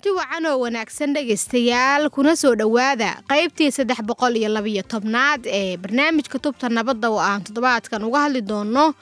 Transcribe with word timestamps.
kulanti 0.00 0.16
wacan 0.16 0.46
oo 0.46 0.58
wanaagsan 0.64 1.12
dhegaystayaal 1.14 2.08
kuna 2.10 2.32
soo 2.36 2.54
dhowaada 2.56 3.20
qaybtii 3.28 3.70
saddex 3.72 4.00
boqol 4.02 4.36
iyo 4.36 4.48
labiyo 4.48 4.82
tobnaad 4.82 5.44
ee 5.46 5.76
barnaamijka 5.76 6.38
tubta 6.38 6.68
nabadda 6.68 7.10
oo 7.10 7.20
aan 7.20 7.42
toddobaadkan 7.44 8.04
uga 8.04 8.20
hadli 8.24 8.40
doonno 8.40 8.94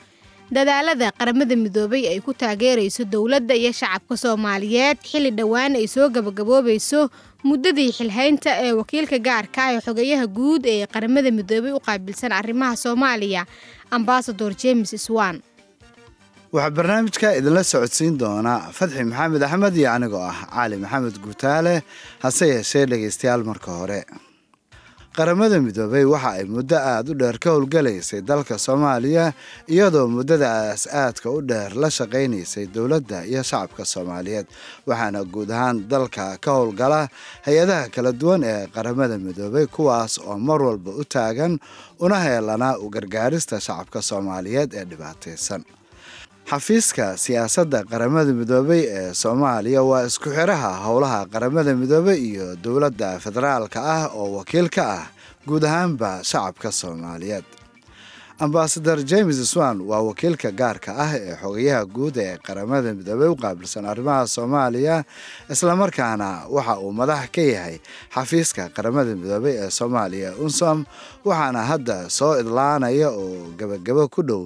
dadaalada 0.51 1.13
qaramada 1.15 1.55
midoobay 1.57 2.09
ay 2.11 2.19
ku 2.21 2.35
taageerayso 2.35 3.05
dowladda 3.05 3.55
iyo 3.55 3.73
shacabka 3.73 4.17
soomaaliyeed. 4.17 4.99
Xilli 5.07 5.31
dhowaan 5.31 5.77
ay 5.79 5.87
soo 5.87 6.09
gabagaboobayso 6.11 7.11
muddadii 7.45 7.93
xilhaynta 7.93 8.51
ee 8.67 8.73
wakiilka 8.73 9.19
gaarka 9.19 9.73
ee 9.75 9.81
xogeyaha 9.81 10.27
guud 10.27 10.67
ee 10.67 10.87
qaramada 10.87 11.31
midoobay 11.31 11.73
u 11.73 11.81
qaabilsan 11.81 12.33
arrimaha 12.33 12.77
soomaaliya. 12.77 13.47
Ambasador 13.91 14.53
james 14.63 14.91
swan 15.07 15.41
waxaa 16.53 16.71
barnaamijka 16.77 17.29
idinla 17.39 17.63
socodsiin 17.73 18.15
doonaa 18.23 18.61
fadxi 18.79 19.03
maxamed 19.11 19.43
axmed 19.47 19.75
iyo 19.81 19.91
anigoo 19.97 20.25
ah 20.31 20.39
cali 20.55 20.77
maxamed 20.85 21.17
guutaale 21.25 21.75
hase 22.25 22.45
yeeshee 22.55 22.85
dhegaystayaal 22.91 23.43
marka 23.51 23.71
hore. 23.81 24.01
Qaramada 25.17 25.57
midoobay 25.67 26.05
waxa 26.15 26.31
ay 26.39 26.45
muddo 26.55 26.77
aada 26.93 27.11
u 27.13 27.15
dheer 27.21 27.37
ka 27.43 27.51
howlgalaysay 27.55 28.21
dalka 28.31 28.55
soomaaliya 28.67 29.25
iyadoo 29.75 30.07
muddadaas 30.17 30.83
aadka 31.03 31.29
u 31.37 31.41
dheer 31.51 31.71
la 31.83 31.89
shaqaynaysay 31.99 32.65
dowladda 32.75 33.19
iyo 33.31 33.43
shacabka 33.51 33.85
soomaaliyeed 33.93 34.47
waxaana 34.89 35.21
guud 35.33 35.51
ahaan 35.57 35.77
dalka 35.93 36.25
ka 36.45 36.51
howlgala 36.59 37.01
hay'adaha 37.47 37.85
kala 37.95 38.11
duwan 38.21 38.43
ee 38.53 38.67
qaramada 38.75 39.15
midoobay 39.27 39.67
kuwaas 39.77 40.13
oo 40.29 40.39
mar 40.49 40.61
walba 40.67 40.91
u 41.01 41.05
taagan 41.15 41.53
una 42.05 42.19
heelanaa 42.27 42.75
u 42.85 42.87
gargaarista 42.95 43.57
shacabka 43.67 43.99
soomaaliyeed 44.11 44.71
ee 44.81 44.85
dhibaataysan 44.91 45.63
xafiiska 46.51 47.07
siyaasadda 47.23 47.81
qaramada 47.91 48.33
midoobay 48.33 48.83
ee 48.99 49.15
soomaaliya 49.23 49.83
waa 49.91 50.05
isku 50.09 50.29
xiraha 50.37 50.71
howlaha 50.87 51.21
qaramada 51.33 51.73
midoobay 51.81 52.17
iyo 52.31 52.47
dowladda 52.65 53.11
federaalka 53.25 53.81
ah 53.97 54.05
oo 54.17 54.29
wakiil 54.41 54.69
ka 54.77 54.85
ah 54.99 55.05
guud 55.47 55.65
ahaanba 55.65 56.11
shacabka 56.25 56.73
soomaaliyeed. 56.73 57.45
Ambasador 58.41 59.03
james 59.03 59.39
swan 59.51 59.81
waa 59.91 60.01
wakiilka 60.09 60.51
gaarka 60.61 60.91
ah 61.05 61.13
ee 61.19 61.37
xogayaha 61.43 61.85
guud 61.97 62.17
ee 62.17 62.39
qaramada 62.47 62.95
midoobey 62.99 63.29
u 63.29 63.37
qaabilsan 63.37 63.85
arrimaha 63.93 64.25
soomaaliya 64.35 64.97
islamarkaana 65.53 66.29
waxa 66.57 66.75
uu 66.85 66.93
madax 67.01 67.25
ka 67.35 67.43
yahay 67.55 67.77
xafiiska 68.15 68.63
qaramada 68.77 69.13
midoobey 69.21 69.55
ee 69.65 69.71
soomaaliya 69.79 70.31
unsom 70.45 70.79
waxaana 71.29 71.61
hadda 71.71 71.99
soo 72.19 72.33
idlaanaya 72.41 73.09
oo 73.11 73.53
gebagabo 73.59 74.09
ku 74.09 74.23
dhow 74.23 74.43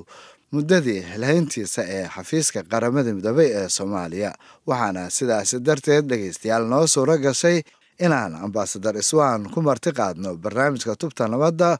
muddadii 0.52 1.00
xilhayntiisa 1.12 1.82
ee 1.96 2.06
xafiiska 2.14 2.60
qaramada 2.72 3.10
midoobey 3.16 3.48
ee 3.60 3.68
soomaaliya. 3.76 4.30
Waxaana 4.68 5.10
sidaasi 5.16 5.56
darteed 5.66 6.04
dhegaystayaal 6.10 6.64
noo 6.72 6.86
suuro 6.86 7.16
gashay 7.24 7.62
inaan 8.04 8.34
ambasador 8.44 8.96
iswan 9.02 9.48
ku 9.54 9.62
marti 9.62 9.90
qaadno 9.98 10.30
barnaamijka 10.42 10.96
tubta 11.00 11.24
nabadda 11.32 11.70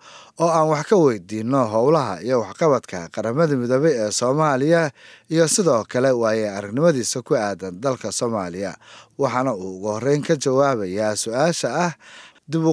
oo 0.41 0.49
aan 0.59 0.69
wax 0.73 0.85
ka 0.91 0.97
weydiinno 1.05 1.61
howlaha 1.75 2.15
iyo 2.27 2.41
waxqabadka 2.45 2.99
qaramada 3.15 3.55
midoobey 3.61 3.93
ee 4.03 4.11
soomaaliya 4.21 4.83
iyo 5.31 5.45
sidoo 5.49 5.85
kale 5.93 6.11
waaye 6.23 6.49
aragnimadiisa 6.57 7.23
ku 7.23 7.35
aadan 7.37 7.81
dalka 7.81 8.09
soomaaliya. 8.13 8.73
Waxaana 9.19 9.53
uu 9.55 9.77
ugu 9.77 9.89
horreyn 9.95 10.23
ka 10.25 10.35
jawaabayaa 10.45 11.17
su'aasha 11.23 11.69
ah 11.87 11.93
dib 12.53 12.65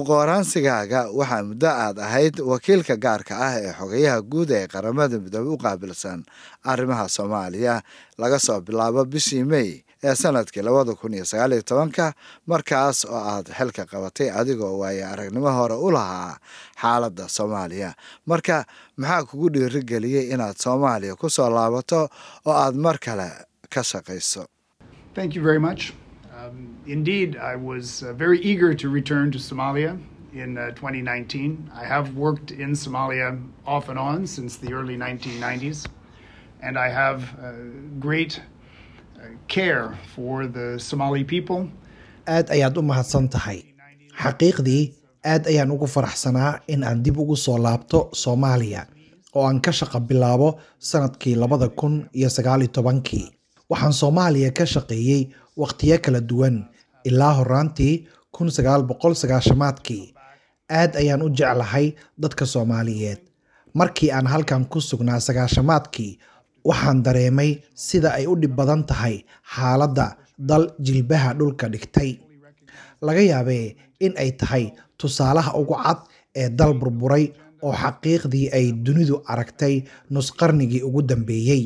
waxaa 1.18 1.42
muddo 1.48 1.68
aad 1.84 1.98
ahayd 2.06 2.34
wakiilka 2.52 2.94
gaarka 3.04 3.34
ah 3.46 3.54
ee 3.64 3.72
xogayaha 3.78 4.18
guud 4.32 4.50
ee 4.58 4.66
qaramada 4.72 5.16
midoobey 5.24 5.52
u 5.54 5.58
qaabilsan 5.64 6.20
arrimaha 6.72 7.04
soomaaliya 7.16 7.74
laga 8.22 8.38
soo 8.46 8.58
bilaabo 8.66 9.04
bishii 9.12 9.44
mey 9.52 9.70
ee 10.08 10.14
sannadkii 10.22 10.62
labada 10.66 10.92
kun 11.00 11.12
iyo 11.16 11.24
sagaaliyo 11.30 11.62
tobanka 11.62 12.06
markaas 12.50 12.98
oo 13.04 13.20
aad 13.32 13.46
xilka 13.58 13.82
qabatay 13.92 14.28
adigoo 14.40 14.78
waaye 14.82 15.04
aragnimo 15.12 15.50
hore 15.58 15.74
u 15.86 15.88
lahaa 15.96 16.34
xaaladda 16.82 17.24
soomaaliya. 17.36 17.90
Marka 18.30 18.56
maxaa 19.00 19.24
kugu 19.28 19.48
dhiirigeliyey 19.54 20.24
inaad 20.34 20.56
soomaaliya 20.64 21.14
ku 21.20 21.28
soo 21.36 21.50
laabato 21.56 22.00
oo 22.48 22.54
aad 22.64 22.74
mar 22.84 22.96
kale 23.06 23.28
ka 23.72 23.80
shaqayso 23.90 24.42
Um, 26.40 26.76
indeed, 26.86 27.36
I 27.36 27.54
was 27.56 28.02
uh, 28.02 28.12
very 28.14 28.38
eager 28.40 28.72
to 28.74 28.88
return 28.88 29.30
to 29.32 29.38
Somalia 29.38 30.00
in 30.32 30.56
uh, 30.56 30.70
2019. 30.70 31.70
I 31.74 31.84
have 31.84 32.14
worked 32.16 32.50
in 32.50 32.70
Somalia 32.72 33.28
off 33.66 33.88
and 33.88 33.98
on 33.98 34.26
since 34.26 34.56
the 34.56 34.72
early 34.72 34.96
1990s, 34.96 35.86
and 36.62 36.78
I 36.78 36.88
have 36.88 37.20
uh, 37.38 37.52
great 37.98 38.40
care 39.48 39.98
for 40.14 40.46
the 40.46 40.78
Somali 40.78 41.24
people. 41.24 41.60
aad 42.36 42.46
ayaad 42.54 42.76
u 42.78 42.82
mahadsan 42.88 43.26
tahay 43.34 43.58
xaqiiqdii 44.22 44.82
aad 45.32 45.42
ayaan 45.50 45.70
ugu 45.74 45.86
faraxsanaa 45.94 46.50
in 46.74 46.80
aan 46.88 46.98
dib 47.04 47.16
ugu 47.22 47.36
soo 47.44 47.56
laabto 47.66 48.00
soomaaliya 48.22 48.82
oo 49.36 49.44
aan 49.48 49.58
ka 49.66 49.72
shaqo 49.78 49.98
bilaabo 50.10 50.48
sannadkii 50.90 51.34
labada 51.42 51.68
kun 51.80 51.94
iyo 52.18 52.28
sagaaliyo 52.36 52.70
tobankii 52.76 53.26
waxaan 53.72 53.94
soomaaliya 54.02 54.50
ka 54.58 54.64
shaqeeyey 54.74 55.22
wakhtiyo 55.60 55.96
kala 56.04 56.20
duwan 56.30 56.56
ilaa 57.08 57.32
horaantii 57.38 57.94
kun 58.34 58.48
boqol 58.88 59.14
sagaashamaadkii 59.22 60.04
aad 60.80 60.92
ayaan 61.00 61.22
u 61.22 61.28
jeclahay 61.38 61.86
dadka 62.22 62.44
soomaaliyeed. 62.52 63.20
Markii 63.74 64.10
aan 64.16 64.26
halkan 64.32 64.64
ku 64.72 64.78
sugnaa 64.80 65.20
sagaashamaadkii 65.26 66.18
waxaan 66.68 67.02
dareemay 67.04 67.50
sida 67.74 68.10
ay 68.18 68.26
u 68.26 68.34
dhib 68.40 68.54
badan 68.58 68.82
tahay 68.90 69.16
xaaladda 69.54 70.06
dal 70.48 70.64
jilbaha 70.86 71.30
dhulka 71.38 71.66
dhigtay. 71.72 72.10
Laga 73.06 73.20
yaabee 73.30 73.76
in 74.04 74.12
ay 74.22 74.30
tahay 74.40 74.64
tusaalaha 74.98 75.50
ugu 75.60 75.74
cad 75.84 75.98
ee 76.40 76.48
dal 76.58 76.72
burburay 76.80 77.24
oo 77.66 77.72
xaqiiqdii 77.82 78.46
ay 78.56 78.66
dunidu 78.84 79.16
aragtay 79.32 79.74
nusqarnigii 80.14 80.82
ugu 80.88 81.02
dambeeyey 81.10 81.62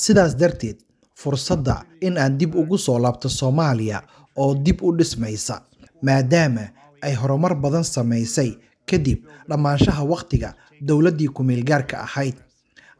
sidaas 0.00 0.32
darteed 0.40 0.78
fursadda 1.22 1.76
in 2.00 2.18
aan 2.18 2.38
dib 2.38 2.54
ugu 2.54 2.78
soo 2.78 2.98
laabto 2.98 3.28
soomaaliya 3.28 4.02
oo 4.36 4.54
dib 4.54 4.82
u 4.82 4.92
dhismaysa 4.98 5.62
maadaama 6.02 6.64
ay 7.02 7.14
horumar 7.14 7.54
badan 7.62 7.84
samaysay 7.84 8.50
kadib 8.90 9.18
dhammaanshaha 9.48 10.02
wakhtiga 10.12 10.54
dowladdii 10.88 11.28
ku-meelgaarka 11.36 11.96
ahayd. 12.06 12.34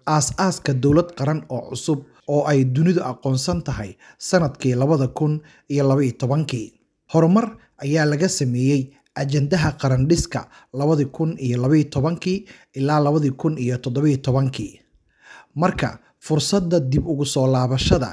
Aas-aaska 0.06 0.74
dowlad 0.74 1.14
qaran 1.18 1.42
oo 1.48 1.70
cusub 1.70 2.00
oo 2.28 2.42
ay 2.50 2.64
dunidu 2.64 3.02
aqoonsan 3.10 3.62
tahay 3.66 3.96
sannadkii 4.18 4.74
labada 4.74 5.08
kun 5.08 5.40
iyo 5.68 5.84
labaiyo 5.88 6.12
tobankii. 6.18 6.72
Horumar 7.12 7.56
ayaa 7.78 8.04
laga 8.06 8.28
sameeyey 8.28 8.90
ajandaha 9.14 9.72
qarandhiska 9.80 10.48
labadii 10.72 11.10
kun 11.16 11.36
iyo 11.38 11.62
labaiyo 11.62 11.84
tobankii 11.90 12.46
ilaa 12.74 13.00
labadii 13.00 13.30
kun 13.30 13.58
iyo 13.58 13.78
toddobiyo 13.78 14.16
tobankii. 14.16 14.80
Marka 15.54 15.98
fursadda 16.26 16.78
dib 16.92 17.04
ugu 17.12 17.26
soo 17.34 17.46
laabashada 17.54 18.10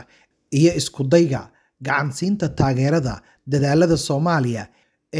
iyo 0.59 0.71
iskudayga 0.79 1.41
gacansiinta 1.85 2.47
taageerada 2.59 3.15
dadaalada 3.51 3.97
soomaaliya 4.07 4.63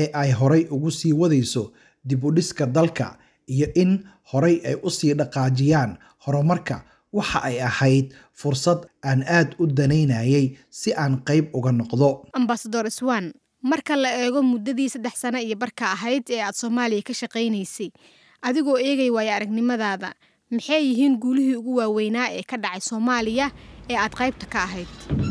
ee 0.01 0.07
ay 0.21 0.31
horay 0.39 0.63
ugu 0.75 0.91
sii 0.99 1.13
wadayso 1.21 1.63
dib 2.09 2.23
u 2.23 2.31
dhiska 2.37 2.65
dalka 2.77 3.07
iyo 3.55 3.67
in 3.81 3.91
horay 4.31 4.55
ay 4.69 4.75
u 4.83 4.89
sii 4.97 5.13
dhaqaajiyaan 5.19 5.91
horumarka 6.25 6.77
waxa 7.17 7.39
ay 7.49 7.57
ahayd 7.69 8.07
fursad 8.41 8.79
aan 9.09 9.21
aad 9.37 9.49
u 9.61 9.67
danaynayay 9.77 10.45
si 10.79 10.89
aan 11.03 11.13
qayb 11.27 11.45
uga 11.57 11.71
noqdo. 11.79 12.09
Ambasador 12.39 12.85
swan 12.99 13.25
marka 13.71 13.95
la 14.03 14.09
eego 14.23 14.41
muddadii 14.51 14.89
saddex 14.93 15.15
sano 15.21 15.39
iyo 15.47 15.55
barka 15.63 15.85
ahayd 15.95 16.23
ee 16.35 16.41
aad 16.47 16.55
soomaaliya 16.61 17.01
ka 17.07 17.13
shaqaynaysay 17.21 17.89
adigoo 18.47 18.77
eegay 18.87 19.09
waayo 19.15 19.31
aragnimadaada 19.37 20.09
maxay 20.51 20.81
yihiin 20.89 21.17
guulihii 21.21 21.55
ugu 21.55 21.75
waaweynaa 21.75 22.27
ee 22.37 22.43
ka 22.43 22.57
dhacay 22.57 22.79
soomaaliya 22.89 23.51
ee 23.89 23.97
aad 24.03 24.13
qaybta 24.19 24.45
ka 24.53 24.59
ahayd? 24.63 24.87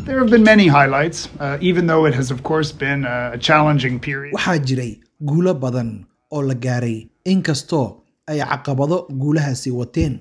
There 0.06 0.18
have 0.18 0.30
been 0.30 0.44
many 0.44 0.66
highlights, 0.68 1.26
uh, 1.40 1.58
even 1.70 1.86
though 1.86 2.04
it 2.08 2.14
has, 2.14 2.30
of 2.30 2.42
course, 2.42 2.72
been 2.72 3.04
a, 3.04 3.32
a 3.34 3.38
challenging 3.38 3.98
period. 4.00 4.32
waxaa 4.34 4.58
jiray 4.58 5.00
guulo 5.20 5.54
badan 5.54 6.06
oo 6.30 6.42
la 6.42 6.54
gaaray 6.54 7.08
inkastoo 7.24 8.02
ay 8.26 8.38
caqabado 8.40 9.06
guulahaasi 9.10 9.70
wateen. 9.70 10.18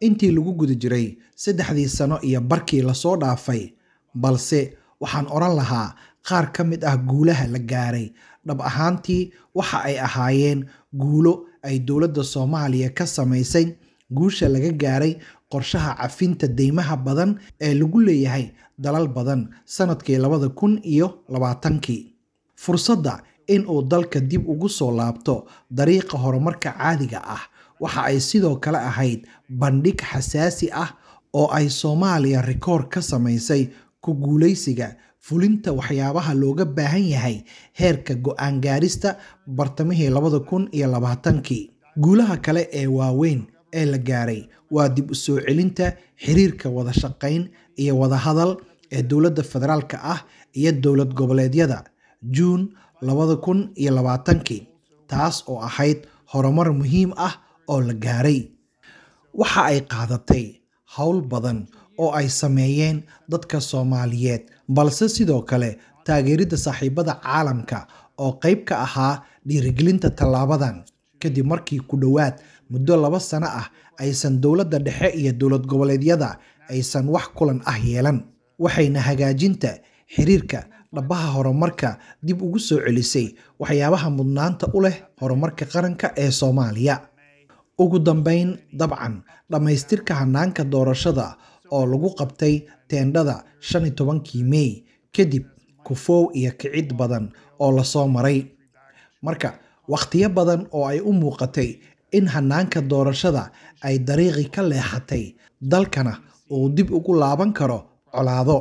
Intii 0.00 0.30
lagu 0.36 0.52
guda 0.52 0.74
jiray 0.74 1.18
saddexdii 1.36 1.88
sano 1.88 2.20
iyo 2.22 2.40
barkii 2.40 2.82
la 2.82 2.94
soo 2.94 3.16
dhaafay 3.16 3.72
balse 4.14 4.60
waxaan 5.00 5.26
odhan 5.36 5.54
lahaa 5.56 5.94
qaar 6.28 6.52
ka 6.52 6.64
mid 6.64 6.84
ah 6.84 6.96
guulaha 6.96 7.46
la 7.46 7.58
gaaray. 7.58 8.12
Dhab 8.46 8.60
ahaantii 8.62 9.32
waxa 9.54 9.82
ay 9.84 9.98
ahaayeen 9.98 10.64
guulo 10.94 11.46
ay 11.62 11.78
dowladda 11.78 12.22
soomaaliya 12.24 12.90
ka 12.94 13.06
samaysay 13.06 13.66
guusha 14.10 14.48
laga 14.48 14.70
gaaray 14.72 15.16
qorshaha 15.52 15.94
cafinta 16.00 16.46
deymaha 16.48 16.96
badan 16.96 17.38
ee 17.60 17.74
lagu 17.74 18.00
leeyahay 18.00 18.50
dalal 18.78 19.08
badan 19.08 19.48
sannadkii 19.64 20.16
labada 20.18 20.48
kun 20.48 20.80
iyo 20.84 21.08
labaatankii 21.28 22.14
fursadda 22.54 23.22
in 23.46 23.66
uu 23.68 23.82
dalka 23.82 24.20
dib 24.20 24.48
ugu 24.48 24.68
soo 24.68 24.90
laabto 24.96 25.46
dariiqa 25.70 26.18
horumarka 26.18 26.72
caadiga 26.78 27.20
ah 27.24 27.42
waxa 27.80 28.02
ay 28.10 28.20
sidoo 28.20 28.56
kale 28.56 28.78
ahayd 28.78 29.26
bandhig 29.48 30.00
xasaasi 30.10 30.70
ah 30.72 30.90
oo 31.32 31.48
ay 31.52 31.68
soomaaliya 31.70 32.42
rikoor 32.42 32.88
ka 32.88 33.02
samaysay 33.02 33.68
ku 34.00 34.14
guulaysiga 34.14 34.96
fulinta 35.18 35.72
waxyaabaha 35.72 36.34
looga 36.34 36.64
baahan 36.64 37.04
yahay 37.14 37.36
heerka 37.78 38.14
go'aan 38.14 38.60
gaarista 38.60 39.16
bartamihii 39.46 40.10
labada 40.10 40.40
kun 40.40 40.68
iyo 40.72 40.86
labaatankii 40.90 41.70
guulaha 41.98 42.36
kale 42.36 42.68
ee 42.72 42.86
waaweyn 42.86 43.42
ee 43.78 43.84
la 43.92 43.98
gaaray. 44.08 44.40
Waa 44.74 44.88
dib 44.96 45.10
u 45.10 45.14
soo 45.24 45.38
celinta 45.46 45.86
xiriirka 46.24 46.66
wada 46.76 46.92
shaqayn 47.02 47.42
iyo 47.82 47.92
wada 48.00 48.16
hadal 48.26 48.52
ee 48.96 49.02
dowladda 49.10 49.42
federaalka 49.52 49.96
ah 50.14 50.20
iyo 50.60 50.72
dowlad 50.84 51.10
goboleedyada. 51.18 51.78
Juun 52.36 52.62
labada 53.06 53.36
kun 53.44 53.58
taas 55.10 55.36
oo 55.50 55.58
ahayd 55.68 55.98
horumar 56.32 56.68
muhiim 56.80 57.10
ah 57.26 57.34
oo 57.72 57.80
la 57.88 57.94
gaaray. 57.94 58.40
Waxa 59.40 59.62
ay 59.70 59.80
qaadatay 59.92 60.44
howl 60.96 61.20
badan 61.32 61.58
oo 62.02 62.10
ay 62.18 62.28
sameeyeen 62.28 62.98
dadka 63.30 63.60
soomaaliyeed 63.70 64.42
balse 64.76 65.08
sidoo 65.16 65.42
kale 65.50 65.70
taageeridda 66.06 66.56
saaxiibada 66.56 67.14
caalamka 67.24 67.78
oo 68.18 68.32
qayb 68.42 68.60
ka 68.68 68.74
ahaa 68.86 69.14
dhiirigelinta 69.46 70.08
tallaabadan. 70.18 70.76
Kadib 71.22 71.46
markii 71.52 71.80
ku 71.88 71.96
dhowaad 72.02 72.34
muddo 72.70 72.96
laba 72.96 73.20
sano 73.20 73.46
ah 73.46 73.66
aysan 74.02 74.40
dowladda 74.40 74.78
dhexe 74.78 75.08
iyo 75.20 75.32
dowlad 75.32 75.66
goboleedyada 75.66 76.38
aysan 76.70 77.08
wax 77.08 77.26
kulan 77.36 77.60
ah 77.64 77.78
yeelan. 77.78 78.18
Waxayna 78.58 79.00
hagaajinta 79.00 79.70
xiriirka 80.14 80.60
dhabaha 80.94 81.28
horumarka 81.36 81.98
dib 82.22 82.42
ugu 82.42 82.58
soo 82.58 82.78
celisay 82.86 83.34
waxyaabaha 83.60 84.08
mudnaanta 84.10 84.66
u 84.74 84.80
leh 84.84 84.96
horumarka 85.20 85.64
qaranka 85.72 86.12
ee 86.16 86.30
soomaaliya. 86.30 86.96
Ugu 87.78 87.98
dambeyn 87.98 88.56
dabcan 88.72 89.22
dhammaystirka 89.50 90.14
hanaanka 90.14 90.64
doorashada 90.64 91.36
oo 91.70 91.84
lagu 91.86 92.10
qabtay 92.18 92.54
teendhada 92.88 93.44
shan 93.60 93.84
iyo 93.84 93.94
tobankii 93.94 94.42
mey 94.44 94.84
kadib 95.16 95.44
kufoow 95.84 96.30
iyo 96.34 96.50
kicid 96.58 96.94
badan 96.96 97.30
oo 97.60 97.70
la 97.76 97.84
soo 97.84 98.08
maray. 98.08 98.38
Marka 99.22 99.58
wakhtiyo 99.88 100.28
badan 100.32 100.66
oo 100.72 100.86
ay 100.88 101.00
u 101.00 101.12
muuqatay 101.12 101.76
in 102.18 102.26
hanaanka 102.34 102.80
doorashada 102.90 103.42
ay 103.86 103.96
dariiqi 104.08 104.44
ka 104.54 104.62
leexatay 104.70 105.24
dalkana 105.72 106.14
uu 106.54 106.68
dib 106.76 106.88
ugu 106.98 107.12
laaban 107.22 107.50
karo 107.58 107.78
colaado. 108.14 108.58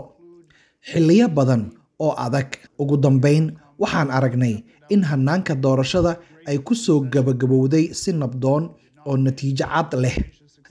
Xilliyo 0.89 1.27
badan 1.37 1.63
oo 2.05 2.13
adag. 2.25 2.49
Ugu 2.81 2.95
dambeyn 3.03 3.45
waxaan 3.81 4.09
aragnay 4.17 4.55
in 4.93 5.01
hanaanka 5.09 5.53
doorashada 5.63 6.11
ay 6.49 6.57
ku 6.67 6.73
soo 6.83 6.99
gabagabowday 7.13 7.85
si 8.01 8.09
nabdoon 8.21 8.63
oo 9.07 9.15
natiijo 9.25 9.65
cad 9.73 9.91
leh. 10.03 10.17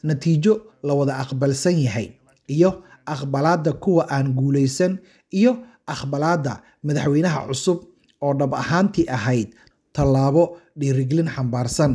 Natiijo 0.08 0.52
la 0.86 0.92
wada 0.98 1.14
aqbalsan 1.22 1.76
yahay 1.86 2.08
iyo 2.54 2.70
aqbalaadda 3.14 3.72
kuwa 3.82 4.02
aan 4.14 4.26
guulaysan 4.38 4.92
iyo 5.38 5.52
aqbalaadda 5.94 6.52
madaxweynaha 6.86 7.40
cusub 7.48 7.78
oo 8.24 8.32
dhab 8.38 8.52
ahaantii 8.62 9.06
ahayd 9.16 9.48
tallaabo 9.96 10.44
dhiirigelin 10.78 11.28
xambaarsan 11.34 11.92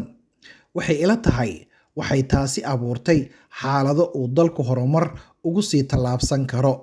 waxay 0.77 0.97
ila 1.03 1.17
tahay 1.25 1.51
waxay 1.99 2.21
taasi 2.31 2.59
abuurtay 2.73 3.19
xaalado 3.59 4.03
uu 4.19 4.27
dalku 4.37 4.61
horumar 4.69 5.05
ugu 5.47 5.61
sii 5.69 5.83
tallaabsan 5.91 6.43
karo 6.51 6.73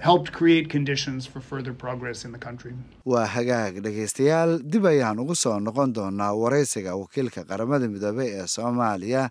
helped 0.00 0.30
create 0.32 0.68
conditions 0.68 1.26
for 1.26 1.40
further 1.40 1.72
progress 1.72 2.24
in 2.24 2.32
the 2.32 2.38
country. 2.38 2.72
waa 3.12 3.26
hagaag 3.34 3.74
dhegaystayaal 3.84 4.52
dib 4.72 4.84
ayaan 4.90 5.18
ugu 5.22 5.34
soo 5.42 5.54
noqon 5.66 5.92
doonaa 5.96 6.32
waraysiga 6.42 6.92
wakiilka 7.02 7.44
qaramada 7.50 7.88
midoobey 7.94 8.28
ee 8.40 8.46
soomaaliya 8.56 9.22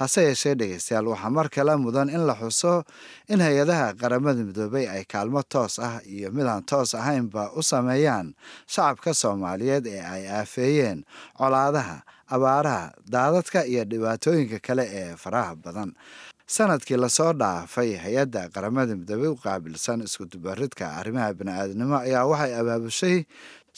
hase 0.00 0.22
yeeshee 0.28 0.54
dhegaystayaal 0.60 1.06
waxaa 1.12 1.30
mar 1.36 1.46
kale 1.56 1.74
mudan 1.84 2.08
in 2.16 2.22
la 2.30 2.34
xuso 2.42 2.74
in 3.28 3.40
hay'adaha 3.46 3.88
qaramada 4.02 4.40
midoobey 4.48 4.84
ay 4.94 5.04
kaalmo 5.14 5.42
toos 5.54 5.78
ah 5.88 6.00
iyo 6.14 6.30
midaan 6.38 6.62
toos 6.72 6.94
ahaynba 7.00 7.44
u 7.58 7.62
sameeyaan 7.72 8.34
shacabka 8.74 9.14
soomaaliyeed 9.22 9.86
ee 9.96 10.00
ay 10.14 10.22
aafeeyeen 10.40 11.04
colaadaha 11.40 11.96
abaaraha 12.36 12.84
daadadka 13.16 13.60
iyo 13.72 13.84
dhibaatooyinka 13.92 14.58
kale 14.68 14.84
ee 15.00 15.10
faraha 15.24 15.52
badan 15.64 15.90
sannadkii 16.46 16.96
la 16.96 17.08
soo 17.08 17.32
dhaafay 17.32 17.96
hay'adda 17.98 18.48
qaramada 18.54 18.94
midoobey 18.96 19.28
u 19.34 19.36
qaabilsan 19.44 20.00
iskudubaridka 20.06 20.86
arrimaha 21.00 21.34
bani-aadnimo 21.38 21.96
ayaa 22.06 22.22
waxay 22.30 22.52
abaabushay 22.60 23.16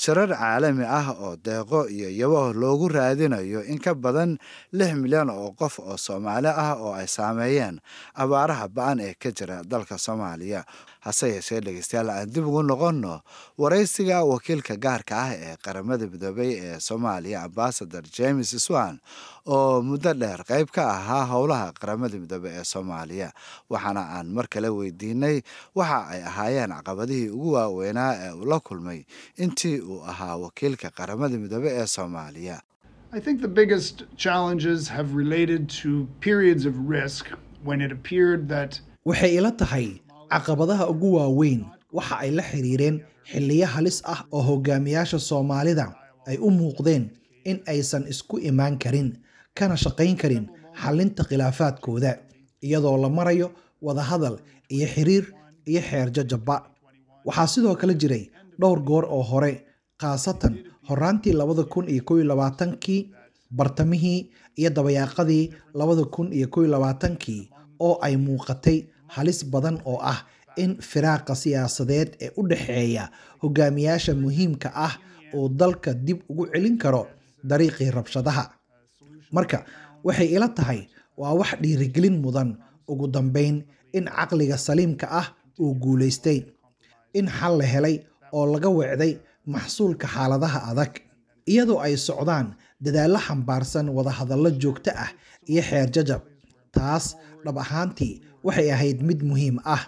shirar 0.03 0.29
caalami 0.37 0.85
ah 0.85 1.09
oo 1.17 1.37
deeqo 1.47 1.89
iyo 1.89 2.09
yabo 2.21 2.53
loogu 2.53 2.89
raadinayo 2.93 3.65
in 3.73 3.79
ka 3.81 3.95
badan 3.95 4.37
lix 4.73 4.93
milyan 5.01 5.31
oo 5.33 5.57
qof 5.61 5.79
oo 5.81 5.97
soomaali 5.97 6.49
ah 6.53 6.77
oo 6.77 6.93
ay 6.93 7.09
saameeyeen 7.09 7.81
abaaraha 8.15 8.69
ba'an 8.69 9.01
ee 9.01 9.15
ka 9.23 9.33
jira 9.33 9.65
dalka 9.65 9.97
soomaaliya 9.99 10.61
hase 11.01 11.29
yeeshee 11.35 11.61
dhegeystayaal 11.67 12.11
aan 12.11 12.31
dib 12.35 12.47
ugu 12.47 12.63
noqonno 12.63 13.15
waraysiga 13.59 14.25
wakiilka 14.25 14.77
gaarka 14.77 15.15
ah 15.25 15.33
ee 15.35 15.57
qaramada 15.67 16.07
midoobey 16.13 16.51
ee 16.67 16.81
soomaaliya 16.81 17.43
ambasador 17.49 18.03
james 18.19 18.51
swan 18.67 18.99
oo 19.47 19.83
muddo 19.83 20.13
dheer 20.15 20.41
qayb 20.51 20.69
ka 20.77 20.85
ahaa 20.97 21.25
howlaha 21.33 21.73
qaramada 21.81 22.17
midoobey 22.19 22.53
ee 22.61 22.65
soomaaliya. 22.73 23.33
Waxaana 23.71 24.03
aan 24.19 24.27
mar 24.37 24.47
kale 24.55 24.69
weydiinay 24.79 25.37
waxa 25.75 25.99
ay 26.13 26.21
ahaayeen 26.31 26.73
caqabadihii 26.79 27.29
ugu 27.37 27.53
waaweynaa 27.53 28.13
ee 28.25 28.33
uu 28.33 28.45
la 28.53 28.59
kulmay 28.61 29.01
intii 29.45 29.81
uu 29.81 30.01
ahaa 30.13 30.37
wakiilka 30.37 30.91
qaramada 30.91 31.39
midoobey 31.39 31.73
ee 31.81 31.87
soomaaliya. 31.87 32.61
I 33.13 33.21
think 33.21 33.41
the 33.41 33.49
biggest 33.61 34.03
challenges 34.17 34.89
have 34.97 35.09
related 35.17 35.63
to 35.83 35.91
periods 36.21 36.67
of 36.67 36.75
risk 36.97 37.27
when 37.65 37.81
it 37.81 37.93
appeared 37.93 38.49
that 38.49 38.81
waxay 39.07 39.31
ila 39.39 39.53
tahay 39.53 39.87
caqabadaha 40.33 40.85
ugu 40.93 41.09
waaweyn 41.19 41.61
waxa 41.97 42.15
ay 42.25 42.31
la 42.37 42.43
xiriireen 42.51 42.97
xilliyo 43.31 43.67
halis 43.75 44.03
ah 44.13 44.21
oo 44.37 44.43
hogaamiyaasha 44.49 45.19
soomaalida 45.29 45.87
ay 46.31 46.37
u 46.47 46.51
muuqdeen 46.59 47.05
in 47.51 47.59
aysan 47.73 48.05
isku 48.13 48.39
imaan 48.51 48.75
karin 48.83 49.09
kana 49.59 49.77
shaqayn 49.85 50.17
karin 50.23 50.45
xallinta 50.83 51.23
khilaafaadkooda 51.29 52.11
iyadoo 52.67 52.97
la 53.03 53.09
marayo 53.19 53.49
wadahadal 53.87 54.37
iyo 54.75 54.87
xiriir 54.95 55.25
iyo 55.71 55.81
xeer 55.89 56.09
jajaba 56.17 56.57
waxaa 57.27 57.47
sidoo 57.53 57.75
kale 57.81 57.95
jiray 58.01 58.25
dhowr 58.61 58.81
goor 58.89 59.05
oo 59.17 59.23
hore 59.31 59.53
khaasatan 60.01 60.55
horaantii 60.89 61.33
labada 61.41 61.65
kun 61.73 61.85
iyo 61.93 62.03
kow 62.09 62.17
iyo 62.19 62.27
bartamihii 63.59 64.21
iyo 64.61 64.71
dabayaaqadii 64.77 65.45
labada 65.75 66.05
kun 66.15 66.33
iyo 66.33 66.49
kow 66.53 66.63
iyo 66.65 66.71
oo 67.87 67.95
ay 68.07 68.17
muuqatay 68.17 68.79
halis 69.15 69.41
badan 69.53 69.77
oo 69.91 69.99
ah 70.13 70.21
in 70.63 70.71
firaaqa 70.91 71.35
siyaasadeed 71.43 72.09
ee 72.25 72.31
u 72.37 72.43
dhexeeya 72.51 73.05
hogaamiyaasha 73.43 74.13
muhiimka 74.23 74.69
ah 74.87 74.95
uu 75.39 75.49
dalka 75.61 75.91
dib 76.07 76.19
ugu 76.31 76.45
celin 76.53 76.77
karo 76.83 77.03
dariiqii 77.51 77.91
rabshadaha. 77.97 78.45
Marka 79.37 79.59
waxay 80.07 80.29
ila 80.37 80.49
tahay 80.59 80.81
waa 81.21 81.35
wax 81.41 81.51
dhiirigelin 81.63 82.17
mudan. 82.25 82.51
Ugu 82.91 83.07
dambeyn 83.15 83.57
in 83.97 84.05
caqliga 84.17 84.57
saliimka 84.67 85.07
ah 85.21 85.27
uu 85.63 85.75
guulaystay 85.83 86.39
in 87.19 87.27
xal 87.39 87.55
la 87.61 87.65
helay 87.73 87.97
oo 88.37 88.45
laga 88.53 88.69
weecday 88.79 89.13
maxsuulka 89.55 90.07
xaaladaha 90.15 90.59
adag 90.71 90.93
iyadoo 91.53 91.81
ay 91.87 91.95
socdaan 92.09 92.47
dadaallo 92.85 93.19
xambaarsan 93.27 93.87
wadahadallo 93.97 94.51
joogto 94.63 94.91
ah 95.05 95.11
iyo 95.51 95.63
xeer 95.69 95.89
jajab 95.95 96.23
taas 96.77 97.05
dhab 97.45 97.57
ahaantii 97.65 98.15
waxay 98.47 98.69
ahayd 98.75 98.99
mid 99.09 99.21
muhiim 99.29 99.57
ah. 99.75 99.83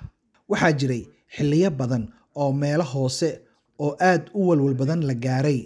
Waxaa 0.51 0.73
jiray 0.79 1.03
xilliyo 1.35 1.71
badan 1.71 2.05
oo 2.41 2.53
meelo 2.61 2.85
hoose 2.93 3.31
oo 3.85 3.93
aad 4.11 4.23
u 4.35 4.49
walwal 4.49 4.75
badan 4.81 5.03
la 5.09 5.15
gaaray. 5.25 5.61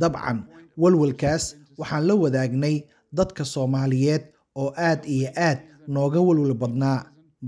Dabcan 0.00 0.38
walwalkaas 0.80 1.44
waxaan 1.80 2.04
la 2.08 2.14
wadaagnay 2.22 2.76
dadka 3.16 3.44
soomaaliyeed 3.52 4.24
oo 4.60 4.70
aad 4.88 5.00
iyo 5.14 5.30
aad 5.46 5.58
nooga 5.94 6.20
walwal 6.26 6.54
badnaa 6.62 6.98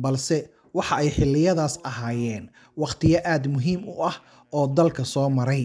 balse 0.02 0.38
waxa 0.76 0.94
ay 1.02 1.08
xilliyadaas 1.16 1.74
ahaayeen 1.88 2.44
wakhtiyo 2.80 3.18
aad 3.32 3.44
muhiim 3.54 3.80
u 3.88 3.94
ah 4.08 4.16
oo 4.56 4.66
dalka 4.76 5.04
soo 5.04 5.28
maray. 5.38 5.64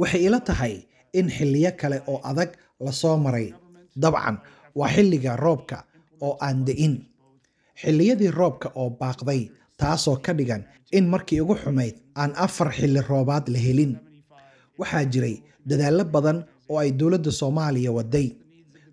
Waxay 0.00 0.22
ila 0.26 0.40
tahay 0.48 0.74
in 1.18 1.26
xilliyo 1.36 1.70
kale 1.80 1.98
oo 2.10 2.20
adag 2.30 2.50
la 2.84 2.92
soo 2.92 3.16
maray. 3.24 3.48
Dabcan 4.02 4.36
waa 4.78 4.90
xilliga 4.94 5.32
roobka 5.44 5.78
oo 6.24 6.34
aan 6.46 6.58
da'in 6.66 6.94
xilliyadii 7.80 8.30
roobka 8.38 8.68
oo 8.80 8.90
baaqday 9.00 9.42
taasoo 9.80 10.16
ka 10.24 10.32
dhigan 10.38 10.62
in 10.96 11.04
markii 11.12 11.40
ugu 11.44 11.54
xumayd 11.62 11.94
aan 12.20 12.32
afar 12.44 12.68
xilli 12.76 13.00
roobaad 13.10 13.44
la 13.54 13.58
helin. 13.66 13.92
Waxaa 14.78 15.04
jiray 15.12 15.36
dadaallo 15.68 16.04
badan 16.14 16.38
oo 16.70 16.78
ay 16.82 16.90
dowladda 16.98 17.30
soomaaliya 17.40 17.90
waday 17.98 18.28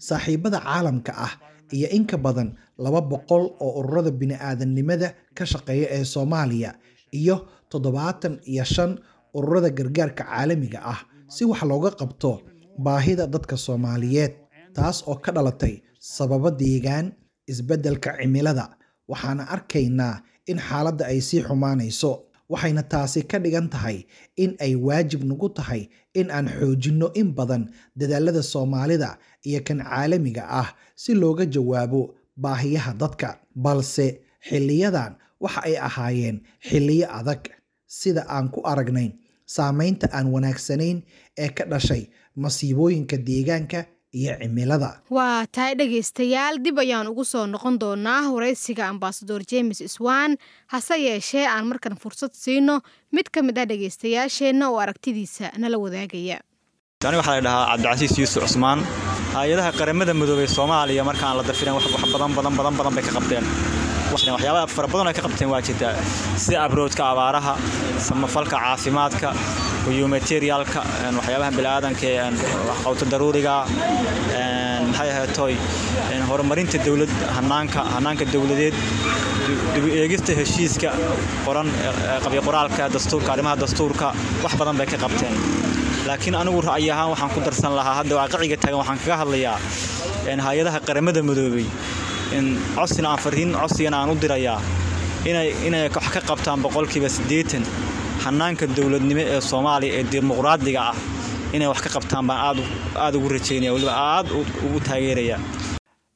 saaxiibada 0.08 0.60
caalamka 0.66 1.12
ah 1.26 1.34
iyo 1.76 1.88
in 1.98 2.06
ka 2.12 2.18
badan 2.18 2.50
laba 2.84 3.02
boqol 3.12 3.44
oo 3.66 3.72
ururada 3.80 4.12
bini-aadamnimada 4.20 5.08
ka 5.38 5.44
shaqeeya 5.52 5.88
ee 5.98 6.04
soomaaliya 6.14 6.72
iyo 7.20 7.36
toddobaatan 7.72 8.34
iyo 8.52 8.64
shan 8.74 8.92
ururada 9.38 9.70
gargaarka 9.78 10.24
caalamiga 10.30 10.80
ah 10.94 11.00
si 11.34 11.42
wax 11.50 11.62
looga 11.70 11.92
qabto 12.00 12.32
baahida 12.86 13.26
dadka 13.34 13.56
soomaaliyeed 13.66 14.34
taas 14.76 14.98
oo 15.10 15.16
ka 15.26 15.32
dhalatay 15.36 15.74
sababo 16.16 16.50
deegaan 16.62 17.08
isbeddelka 17.51 18.12
cimilada. 18.20 18.65
Waxaana 19.12 19.43
arkaynaa 19.55 20.15
in 20.51 20.58
xaaladda 20.67 21.05
ay 21.12 21.20
sii 21.27 21.41
xumaanayso. 21.48 22.12
Waxayna 22.51 22.84
taasi 22.91 23.20
ka 23.31 23.38
dhigan 23.43 23.67
tahay 23.74 23.98
in 24.43 24.51
ay 24.65 24.74
waajib 24.86 25.22
nagu 25.29 25.48
tahay 25.58 25.81
in 26.20 26.27
aan 26.36 26.48
xoojinno 26.58 27.08
in 27.20 27.29
badan 27.38 27.63
dadaalada 28.00 28.43
soomaalida 28.51 29.10
iyo 29.48 29.60
kan 29.67 29.79
caalamiga 29.88 30.43
ah 30.62 30.70
si 31.01 31.12
looga 31.22 31.46
jawaabo 31.53 32.01
baahiyaha 32.43 32.91
dadka. 33.01 33.29
Balse 33.63 34.08
xilliyadan 34.48 35.13
waxa 35.43 35.62
ay 35.67 35.75
ahaayeen 35.88 36.38
xilliyo 36.67 37.08
adag. 37.20 37.41
Sida 37.98 38.24
aan 38.36 38.48
ku 38.53 38.60
aragnay 38.72 39.10
saameynta 39.55 40.08
aan 40.17 40.27
wanaagsanayn 40.34 40.98
ee 41.43 41.50
ka 41.58 41.63
dhashay 41.72 42.03
masiibooyinka 42.43 43.17
deegaanka 43.27 43.79
iyo 44.20 44.34
cimilada. 44.41 44.89
Waa 45.18 45.46
tahay 45.56 45.74
dhegaystayaal 45.80 46.56
dib 46.65 46.77
ayaan 46.84 47.08
ugu 47.12 47.24
soo 47.25 47.46
noqon 47.53 47.75
doonaa 47.84 48.32
waraysiga 48.36 48.84
ambasador 48.94 49.41
james 49.51 49.80
swan 49.96 50.38
hase 50.74 50.96
yeeshee 51.08 51.46
aan 51.53 51.65
markan 51.72 51.96
fursad 52.03 52.34
siino 52.44 52.75
mid 53.15 53.27
ka 53.34 53.39
mid 53.48 53.58
ah 53.58 53.65
dhegaystayaasheenna 53.72 54.65
oo 54.72 54.80
aragtidiisa 54.86 55.51
nala 55.63 55.77
wadaagaya. 55.86 56.38
Ani 57.08 57.18
waxaa 57.22 57.36
la 57.38 57.41
dhahaa 57.48 57.68
cabdicasiis 57.72 58.18
yuusuf 58.22 58.44
cusmaan. 58.46 58.80
Hay'adaha 59.36 59.72
qaramada 59.80 60.13
midoobey 60.22 60.48
soomaaliya 60.58 61.03
markaan 61.10 61.38
la 61.39 61.44
dafiran 61.50 61.75
wax 61.80 61.86
badan 62.13 62.32
badan 62.38 62.53
badan 62.60 62.74
badan 62.80 62.94
bay 62.98 63.03
ka 63.08 63.12
qabteen 63.18 63.46
waxyaabaa 64.13 64.68
fara 64.75 64.88
badan 64.94 65.08
ay 65.10 65.13
ka 65.18 65.22
qabteen 65.25 65.50
waa 65.53 65.62
jirtaa 65.68 65.94
sida 66.44 66.58
abroodka 66.65 67.03
abaaraha 67.12 67.53
samafalka 68.08 68.58
caafimaadka 68.63 69.30
humanitarialka 69.86 70.80
waxyaabaha 71.18 71.51
biniaadanka 71.58 72.10
qawta 72.84 73.06
daruuriga 73.13 73.56
maxay 74.89 75.10
ahaytoy 75.15 75.53
horumarinta 76.30 76.77
hanaanka 77.38 78.25
dowladeed 78.34 78.75
dib 79.75 79.86
eegista 80.01 80.32
heshiiska 80.39 80.89
qoran 81.46 81.68
qabyo 82.25 82.41
qoraalka 82.48 82.84
dastuurka 82.96 83.30
arrimaha 83.36 83.56
dastuurka 83.63 84.08
wax 84.44 84.53
badan 84.60 84.75
bay 84.80 84.88
ka 84.94 84.98
qabteen. 85.03 85.34
Laakiin 86.08 86.36
anigu 86.41 86.60
ra'yi 86.70 86.89
ahaan 86.94 87.10
waxaan 87.13 87.32
ku 87.36 87.39
darsan 87.48 87.74
lahaa 87.80 87.96
hadda 88.00 88.13
waaqiciga 88.20 88.58
taagan 88.63 88.80
waxaan 88.82 89.00
kaga 89.03 89.15
hadlayaa 89.22 89.58
hay'adaha 90.48 90.80
qaramada 90.88 91.22
midoobey 91.30 91.65
codsina 92.76 93.10
aan 93.12 93.20
fariin 93.20 93.52
codsigana 93.54 93.98
aan 94.02 94.10
u 94.10 94.16
dirayaa 94.16 94.62
inay 95.68 95.90
wax 95.96 96.08
ka 96.14 96.22
qabtaan 96.30 96.62
boqolkiiba 96.64 97.10
siddeetan 97.10 97.64
hanaanka 98.24 98.66
dowladnimo 98.78 99.22
ee 99.22 99.42
soomaaliya 99.42 99.94
ee 100.00 100.04
dimuqraadiga 100.12 100.82
ah. 100.92 100.96
Inay 101.54 101.68
wax 101.68 101.82
ka 101.82 101.90
qabtaan 101.96 102.28
baan 102.28 102.58
aad 102.96 103.16
ugu 103.16 103.30
rajaynaya 103.30 103.74
weliba 103.76 103.94
aad 103.96 104.28
ugu 104.66 104.80
taageeraya 104.88 105.38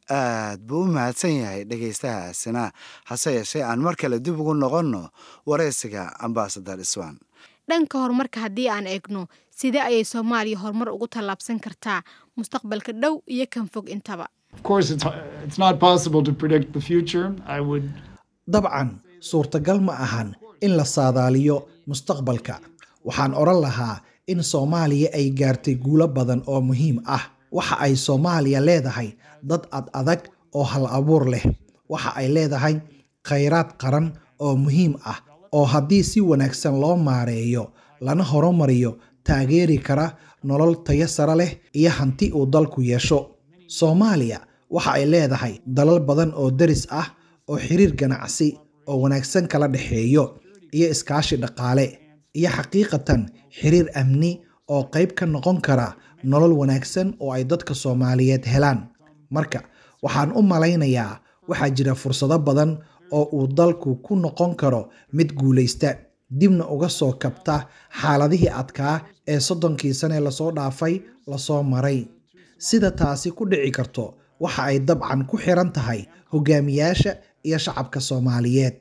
aad 0.09 0.59
buu 0.67 0.81
u 0.83 0.87
mahadsan 0.95 1.33
yahay 1.41 1.63
dhegaystahaasina 1.69 2.71
hase 3.09 3.29
yeeshee 3.37 3.63
aan 3.63 3.79
mar 3.85 3.95
kale 3.95 4.19
dib 4.25 4.39
ugu 4.39 4.53
noqonno 4.53 5.01
waraysiga 5.49 6.03
ambasadar 6.25 6.79
iswan 6.79 7.15
dhanka 7.69 7.99
horumarka 8.03 8.39
haddii 8.45 8.69
aan 8.69 8.87
eegno 8.87 9.27
sidee 9.59 9.81
ayay 9.89 10.03
soomaaliya 10.13 10.59
horumar 10.63 10.89
ugu 10.95 11.07
tallaabsan 11.07 11.59
kartaa 11.59 11.99
mustaqbalka 12.37 12.91
dhow 13.01 13.15
iyo 13.35 13.45
kan 13.53 13.67
fog 13.73 13.89
intaba 13.95 14.25
dabcan 18.47 19.01
suurtagal 19.19 19.81
ma 19.81 19.93
ahan 20.05 20.35
in 20.61 20.77
la 20.77 20.83
saadaaliyo 20.85 21.65
mustaqbalka. 21.89 22.59
Waxaan 23.05 23.33
odhan 23.33 23.61
lahaa 23.61 24.01
in 24.27 24.41
soomaaliya 24.43 25.09
ay 25.13 25.29
gaartay 25.39 25.75
guulo 25.75 26.07
badan 26.07 26.41
oo 26.47 26.61
muhiim 26.61 27.01
ah. 27.05 27.21
Waxa 27.51 27.75
ay 27.79 27.93
soomaaliya 27.95 28.59
leedahay 28.61 29.09
dad 29.43 29.63
ad 29.71 29.87
adag 29.93 30.21
oo 30.53 30.63
hal 30.63 30.85
abuur 30.97 31.25
leh. 31.29 31.43
Waxa 31.89 32.11
ay 32.19 32.27
leedahay 32.35 32.75
khayraad 33.27 33.69
qaran 33.81 34.13
oo 34.39 34.55
muhiim 34.55 34.93
ah 35.05 35.19
oo 35.53 35.65
haddii 35.65 36.03
si 36.03 36.19
wanaagsan 36.21 36.75
loo 36.81 36.97
maareeyo 36.97 37.63
lana 38.01 38.23
horumariyo 38.23 38.97
taageeri 39.23 39.77
kara 39.77 40.07
nolol 40.43 40.75
tayo 40.85 41.07
sare 41.07 41.35
leh 41.35 41.51
iyo 41.73 41.89
hanti 41.97 42.31
uu 42.33 42.45
dalku 42.45 42.81
yeesho 42.81 43.34
soomaaliya 43.67 44.39
waxa 44.69 44.91
ay 44.97 45.05
leedahay 45.05 45.53
dalal 45.65 45.99
badan 45.99 46.31
oo 46.35 46.51
deris 46.51 46.87
ah 46.91 47.07
oo 47.49 47.57
xiriir 47.57 47.93
ganacsi 47.95 48.57
oo 48.87 48.97
wanaagsan 49.03 49.47
kala 49.47 49.67
dhexeeyo 49.67 50.23
iyo 50.71 50.87
iskaashi 50.93 51.35
dhaqaale 51.43 51.85
iyo 52.33 52.49
xaqiiqatan 52.57 53.21
xiriir 53.59 53.87
amni 54.01 54.31
oo 54.73 54.83
qayb 54.93 55.11
ka 55.17 55.25
noqon 55.25 55.61
kara 55.61 55.95
nolol 56.23 56.53
wanaagsan 56.61 57.13
oo 57.19 57.31
ay 57.33 57.43
dadka 57.45 57.73
soomaaliyeed 57.73 58.43
helaan. 58.53 58.79
Marka 59.29 59.59
waxaan 60.03 60.31
u 60.35 60.41
malaynayaa 60.41 61.19
waxaa 61.49 61.69
jira 61.75 61.93
fursado 61.95 62.37
badan 62.39 62.71
oo 63.11 63.25
uu 63.37 63.47
dalku 63.57 63.95
ku 64.05 64.15
noqon 64.15 64.55
karo 64.55 64.89
mid 65.13 65.29
guulaysta 65.39 65.89
dibna 66.39 66.65
uga 66.67 66.89
soo 66.89 67.13
kabta 67.23 67.55
xaaladihii 68.01 68.49
adkaa 68.61 68.95
ee 69.27 69.39
soddonkii 69.39 69.93
sane 69.93 70.19
la 70.19 70.31
soo 70.31 70.51
dhaafay 70.57 70.95
la 71.27 71.37
soo 71.37 71.63
maray 71.63 71.99
sida 72.57 72.91
taasi 72.91 73.31
ku 73.31 73.45
dhici 73.49 73.71
karto 73.71 74.05
waxa 74.39 74.63
ay 74.69 74.79
dabcan 74.79 75.21
ku 75.29 75.37
xiran 75.37 75.71
tahay 75.73 76.01
hogaamiyaasha 76.31 77.11
iyo 77.47 77.57
shacabka 77.57 77.99
soomaaliyeed. 78.01 78.75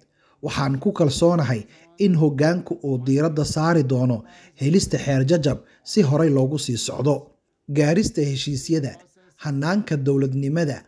Waxaan 0.44 0.78
ku 0.82 0.92
kalsoonahay 0.92 1.60
in 1.98 2.14
hoggaanku 2.16 2.74
uu 2.84 2.98
diiradda 3.06 3.44
saari 3.44 3.82
doono 3.82 4.24
helista 4.60 4.98
xeer 4.98 5.22
jajab 5.30 5.58
si 5.90 6.02
horey 6.02 6.30
loogu 6.30 6.58
sii 6.58 6.76
socdo. 6.76 7.14
Gaarista 7.76 8.20
heshiisyada 8.22 8.92
hanaanka 9.44 9.96
dowladnimada 9.96 10.78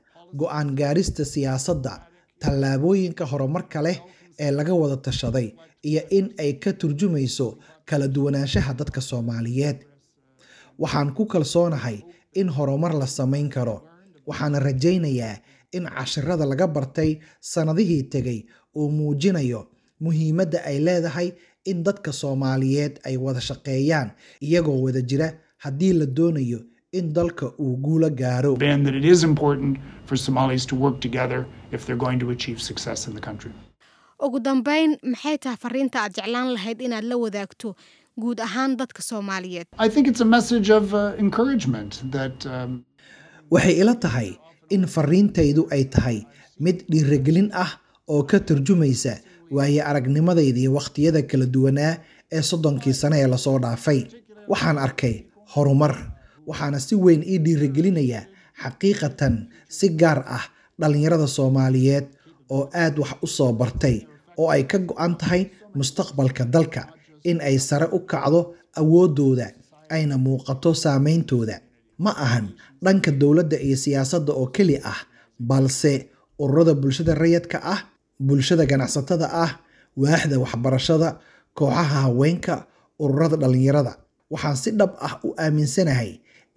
go'aan 0.41 0.69
gaarista 0.81 1.25
siyaasadda 1.25 1.93
tallaabooyinka 2.41 3.25
horumarka 3.31 3.81
leh 3.87 3.99
ee 4.45 4.51
laga 4.51 4.75
wada 4.81 4.97
tashaday 4.97 5.49
iyo 5.83 6.03
in 6.19 6.27
ay 6.39 6.53
ka 6.63 6.73
turjumayso 6.81 7.47
kala 7.89 8.07
duwanaanshaha 8.09 8.73
dadka 8.79 9.01
soomaaliyeed. 9.01 9.79
Waxaan 10.79 11.15
ku 11.17 11.25
kalsoonahay 11.27 11.99
in 12.41 12.49
horumar 12.57 12.93
la 13.03 13.07
samayn 13.19 13.49
karo. 13.57 13.77
Waxaana 14.29 14.59
rajaynayaa 14.69 15.35
in 15.77 15.85
cashirada 15.97 16.45
laga 16.51 16.67
bartay 16.77 17.11
sannadihii 17.53 18.03
tegay 18.13 18.41
uu 18.77 18.89
muujinayo 18.97 19.61
muhiimadda 20.05 20.59
ay 20.71 20.79
leedahay 20.87 21.29
in 21.71 21.83
dadka 21.87 22.13
soomaaliyeed 22.21 22.95
ay 23.09 23.17
wada 23.25 23.41
shaqeeyaan 23.49 24.09
iyagoo 24.47 24.79
wada 24.85 25.01
jira 25.11 25.29
haddii 25.65 25.93
la 26.01 26.07
doonayo 26.07 26.61
in 26.99 27.13
dalka 27.17 27.47
uu 27.65 27.77
guulo 27.85 28.09
gaaro. 28.21 28.53
Ugu 34.27 34.41
dambeyn 34.41 34.97
maxay 35.13 35.37
tahay 35.39 35.57
fariinta 35.65 35.99
aad 36.03 36.13
jeclaan 36.19 36.49
lahayd 36.57 36.81
inaad 36.87 37.05
la 37.11 37.17
wadaagto 37.25 37.75
guud 38.21 38.41
ahaan 38.41 38.77
dadka 38.77 39.03
soomaaliyeed. 39.03 39.67
Waxay 43.51 43.75
ila 43.81 43.95
tahay 43.95 44.35
in 44.75 44.87
fariintaydu 44.87 45.69
ay 45.71 45.85
tahay 45.87 46.19
mid 46.59 46.83
dhiiragelin 46.91 47.51
ah 47.55 47.79
oo 48.11 48.23
ka 48.27 48.41
turjumaysa 48.43 49.21
waaye 49.51 49.79
aragnimadaydii 49.83 50.69
wakhtiyada 50.69 51.23
kala 51.23 51.47
duwanaa 51.47 51.95
ee 52.33 52.43
soddonkii 52.43 52.93
sane 52.95 53.17
ee 53.23 53.27
la 53.27 53.39
soo 53.39 53.59
dhaafay. 53.59 54.01
Waxaan 54.49 54.79
arkay 54.79 55.15
horumar 55.55 55.95
waxaana 56.47 56.81
si 56.81 56.95
weyn 57.05 57.23
ii 57.23 57.39
dhiiragelinayaa 57.39 58.25
xaqiiqatan 58.63 59.35
si 59.69 59.89
gaar 60.01 60.25
ah 60.27 60.45
dhallinyarada 60.81 61.27
soomaaliyeed 61.37 62.07
oo 62.51 62.67
aad 62.75 62.99
wax 62.99 63.13
u 63.23 63.27
soo 63.27 63.53
bartay 63.53 63.97
oo 64.37 64.51
ay 64.51 64.63
ka 64.67 64.79
go-an 64.79 65.15
tahay 65.21 65.43
mustaqbalka 65.79 66.45
dalka 66.45 66.83
in 67.31 67.39
ay 67.49 67.57
sare 67.69 67.87
u 67.97 67.99
kacdo 68.13 68.41
awooddooda 68.81 69.47
ayna 69.95 70.17
muuqato 70.25 70.71
saameyntooda. 70.83 71.57
Ma 72.05 72.11
ahan 72.25 72.47
dhanka 72.85 73.11
dowladda 73.21 73.57
iyo 73.67 73.77
siyaasadda 73.85 74.33
oo 74.41 74.47
keli 74.57 74.77
ah 74.93 75.01
balse 75.49 75.93
ururada 76.43 76.75
bulshada 76.83 77.15
rayadka 77.23 77.59
ah 77.75 77.81
bulshada 78.27 78.65
ganacsatada 78.71 79.27
ah 79.45 79.53
waaxda 80.03 80.37
waxbarashada 80.45 81.09
kooxaha 81.59 81.99
haweenka 82.05 82.55
ururada 83.03 83.37
dhallinyarada. 83.43 83.93
Waxaan 84.33 84.57
si 84.63 84.71
dhab 84.79 84.93
ah 85.07 85.15
u 85.27 85.33
aaminsanahay 85.43 86.11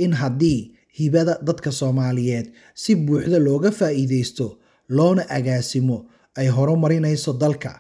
in 0.04 0.12
haddii 0.22 0.60
hibada 0.98 1.34
dadka 1.48 1.72
soomaaliyeed 1.80 2.48
si 2.82 2.92
buuxda 3.06 3.40
looga 3.48 3.72
faa'iideysto 3.80 4.46
loona 4.98 5.24
agaasimo 5.38 5.98
ay 6.40 6.48
horumarinayso 6.56 7.32
dalka 7.42 7.72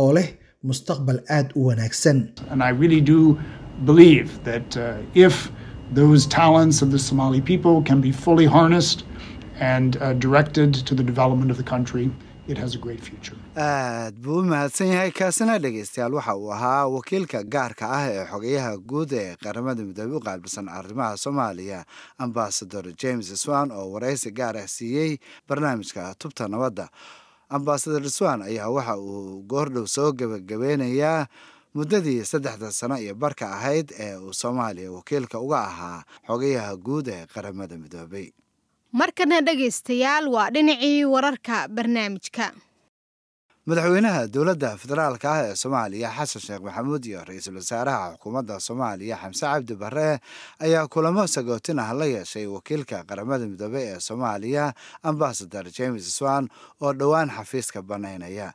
oo 0.00 0.12
leh 0.16 0.28
mustaqbal 0.70 1.18
aad 1.36 1.48
u 1.56 1.66
wanaagsan 1.68 2.18
those 5.94 6.26
talents 6.26 6.80
of 6.82 6.90
the 6.90 6.98
Somali 6.98 7.40
people 7.40 7.82
can 7.82 8.00
be 8.00 8.12
fully 8.12 8.46
harnessed 8.46 9.04
and 9.60 9.96
uh, 10.00 10.12
directed 10.14 10.72
to 10.74 10.94
the 10.94 11.02
development 11.02 11.50
of 11.50 11.56
the 11.58 11.62
country, 11.62 12.10
it 12.48 12.56
has 12.58 12.74
a 12.74 12.78
great 12.78 13.00
future. 13.08 13.36
aad 13.56 14.14
buu 14.24 14.38
u 14.40 14.44
mahadsan 14.52 14.88
yahay 14.92 15.10
kaasina 15.18 15.58
dhegeystayaal 15.64 16.14
waxa 16.18 16.34
uu 16.36 16.52
ahaa 16.56 16.86
wakiilka 16.94 17.42
gaarka 17.54 17.84
ah 17.98 18.06
ee 18.12 18.24
xogayaha 18.30 18.70
guud 18.92 19.12
ee 19.12 19.36
qaramada 19.44 19.82
midoobey 19.88 20.16
u 20.16 20.20
qaabilsan 20.28 20.68
arrimaha 20.78 21.16
soomaaliya 21.24 21.84
ambasador 22.18 22.84
james 23.02 23.28
swan 23.42 23.70
oo 23.70 23.86
waraysi 23.94 24.30
gaar 24.40 24.56
ah 24.62 24.66
siiyey 24.76 25.10
barnaamijka 25.48 26.14
tubta 26.18 26.48
nabadda 26.54 26.88
ambasador 27.56 28.04
swan 28.10 28.42
ayaa 28.42 28.68
waxa 28.76 28.94
uu 28.98 29.42
goordhow 29.52 29.86
soo 29.86 30.12
gebagabeynayaa 30.12 31.26
muddadii 31.74 32.24
saddexda 32.30 32.68
sano 32.72 32.96
iyo 33.04 33.14
barka 33.14 33.44
ahayd 33.56 33.88
ee 34.04 34.16
uu 34.16 34.32
soomaaliya 34.40 34.92
wakiilka 34.96 35.36
uga 35.40 35.58
ahaa 35.70 36.04
xogayaha 36.28 36.76
guud 36.76 37.06
ee 37.08 37.26
qaramada 37.34 37.76
midoobay. 37.82 38.26
Markana 38.92 39.40
dhegaystayaal 39.40 40.28
waa 40.34 40.50
dhinacii 40.54 41.04
wararka 41.14 41.68
barnaamijka 41.68 42.52
madaxweynaha 43.66 44.26
dowladda 44.34 44.70
federaalka 44.82 45.28
ah 45.32 45.42
ee 45.46 45.54
soomaaliya 45.62 46.08
xasan 46.18 46.42
sheekh 46.46 46.62
maxamuud 46.66 47.04
iyo 47.06 47.20
ra'iisul 47.28 47.56
wasaaraha 47.62 48.06
xukuumadda 48.18 48.56
soomaaliya 48.66 49.16
xamse 49.22 49.46
cabdi 49.46 49.74
barre 49.82 50.18
ayaa 50.58 50.88
kulamo 50.90 51.22
sagootin 51.34 51.78
ah 51.78 51.94
la 51.94 52.06
yeeshay 52.14 52.46
wakiilka 52.50 52.98
qaramada 53.08 53.46
midoobey 53.46 53.84
ee 53.94 54.00
soomaaliya 54.08 54.74
ambasador 55.10 55.66
james 55.78 56.02
swan 56.18 56.44
oo 56.82 56.92
dhowaan 56.92 57.30
xafiiska 57.30 57.82
bannaynaya 57.90 58.48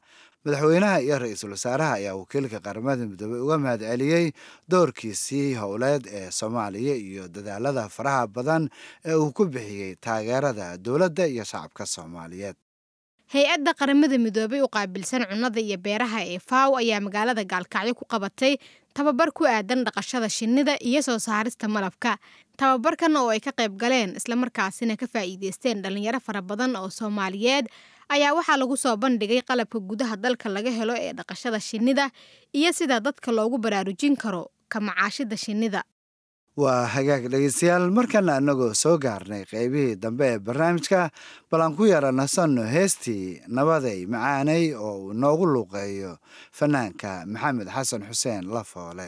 madaxweynaha 0.44 1.00
iyo 1.06 1.16
ra'iisul 1.24 1.52
wasaaraha 1.56 1.94
ayaa 2.04 2.16
wakiilka 2.20 2.60
qaramada 2.60 3.04
midoobey 3.08 3.40
uga 3.46 3.58
mahad 3.64 3.82
celiyey 3.92 4.26
doorkiisii 4.72 5.56
howleed 5.62 6.04
ee 6.20 6.32
soomaaliya 6.40 6.96
iyo 7.08 7.24
dadaalada 7.36 7.88
faraha 7.96 8.28
badan 8.28 8.64
ee 9.08 9.16
uu 9.16 9.32
ku 9.32 9.46
bixiyey 9.48 9.96
taageerada 9.96 10.76
dowladda 10.78 11.24
iyo 11.34 11.44
shacabka 11.52 11.86
soomaaliyeed 11.96 12.56
hay'adda 13.34 13.72
qaramada 13.80 14.18
midoobay 14.26 14.62
u 14.64 14.68
qaabilsan 14.76 15.26
cunnada 15.30 15.60
iyo 15.60 15.78
beeraha 15.86 16.20
ee 16.34 16.40
faw 16.50 16.70
ayaa 16.82 17.00
magaalada 17.06 17.44
gaalkacyo 17.44 17.94
ku 18.00 18.06
qabatay 18.14 18.54
tababar 18.96 19.30
ku 19.36 19.44
aadan 19.46 19.84
dhaqashada 19.88 20.30
shinnida 20.30 20.74
iyo 20.80 21.02
soo 21.04 21.20
saarista 21.20 21.68
malabka. 21.68 22.18
Tababarkan 22.58 23.14
oo 23.20 23.30
ay 23.30 23.40
ka 23.44 23.52
qayb 23.52 23.76
galeen 23.78 24.16
islamarkaasina 24.16 24.96
ka 24.98 25.06
faa'iideysteen 25.12 25.84
dhalinyaro 25.84 26.20
fara 26.24 26.42
badan 26.42 26.76
oo 26.80 26.90
soomaaliyeed 26.90 27.68
ayaa 28.10 28.32
waxaa 28.34 28.58
lagu 28.58 28.78
soo 28.80 28.96
bandhigay 28.98 29.42
qalabka 29.44 29.80
gudaha 29.90 30.16
dalka 30.16 30.48
laga 30.50 30.72
helo 30.72 30.96
ee 30.96 31.12
dhaqashada 31.14 31.60
shinnida 31.60 32.10
iyo 32.56 32.72
sida 32.74 33.00
dadka 33.04 33.32
loogu 33.32 33.58
baraarujin 33.60 34.16
karo 34.16 34.48
ka 34.72 34.80
macaashida 34.80 35.36
shinnida 35.38 35.84
waa 36.64 36.86
hagaag 36.94 37.24
dhegeystayaal 37.32 37.86
markana 37.98 38.32
annagoo 38.40 38.74
soo 38.82 38.96
gaarnay 39.06 39.44
qaybihii 39.52 39.96
dambe 40.04 40.26
ee 40.34 40.40
barnaamijka 40.48 41.02
bal 41.52 41.62
aan 41.66 41.76
ku 41.78 41.84
yara 41.94 42.12
nasanno 42.20 42.64
heestii 42.76 43.26
nabaday 43.58 44.00
macaanay 44.14 44.64
oo 44.86 44.96
uu 45.06 45.14
noogu 45.22 45.46
luuqeeyo 45.54 46.12
fanaanka 46.58 47.10
maxamed 47.34 47.68
xasan 47.76 48.04
xuseen 48.10 48.44
lafoole 48.56 49.08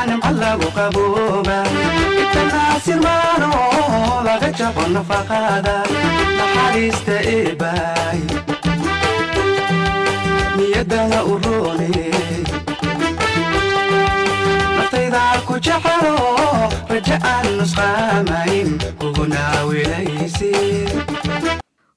iyo 0.00 0.06
barwaaqada 0.06 0.06
nimca 0.06 0.30
lagu 0.40 0.68
qabooba 0.76 1.58
itanaasirmaano 2.22 3.50
laga 4.26 4.48
jabo 4.58 4.82
nafaqada 4.94 5.76
naxariista 6.38 7.14
eebaay 7.34 8.20
niyadana 10.56 11.18
u 11.24 11.34
roone. 11.42 11.90
Naftayda 14.76 15.22
ku 15.46 15.54
jecelo 15.64 16.14
raja 16.88 17.16
aan 17.32 17.46
nusqaamayn 17.58 18.68
kugunaa 19.00 19.64
wilaysi 19.68 20.52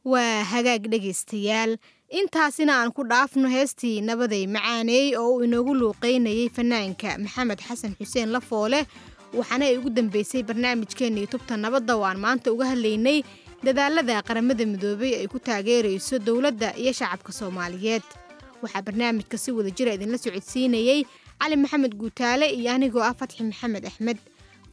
waa 0.06 0.44
hagaag 0.52 0.84
dhegaystayaal 0.92 1.78
intaasina 2.20 2.74
aan 2.82 2.92
ku 2.94 3.02
dhaafno 3.12 3.50
heestii 3.50 4.02
nabaday 4.08 4.46
macaaneey 4.56 5.16
oo 5.18 5.30
uu 5.36 5.44
inoogu 5.46 5.74
luuqeynayay 5.82 6.50
fanaanka 6.56 7.18
maxamed 7.24 7.60
xasan 7.68 7.96
xuseen 8.00 8.30
lafoole 8.36 8.80
waxaana 9.38 9.66
ay 9.66 9.78
ugu 9.78 9.90
dambeysay 9.90 10.44
barnaamijkeennii 10.50 11.26
tubta 11.34 11.58
nabadda 11.58 11.96
oo 11.98 12.06
aan 12.10 12.20
maanta 12.26 12.54
uga 12.54 12.66
hadlaynay 12.72 13.24
dadaalada 13.66 14.22
qaramada 14.28 14.66
midoobay 14.66 15.14
ay 15.20 15.28
ku 15.34 15.40
taageerayso 15.48 16.20
dowladda 16.28 16.78
iyo 16.78 16.94
shacabka 16.94 17.32
soomaaliyeed. 17.34 18.06
Waxaa 18.62 18.82
barnaamijka 18.88 19.38
si 19.38 19.50
wada 19.52 19.72
jira 19.78 19.94
idinla 19.98 20.18
socodsiinayey 20.18 21.02
cali 21.42 21.56
maxamed 21.58 21.94
guutaale 21.98 22.46
iyo 22.54 22.70
anigoo 22.78 23.02
ah 23.02 23.14
fatxi 23.18 23.42
maxamed 23.44 23.86
axmed. 23.90 24.18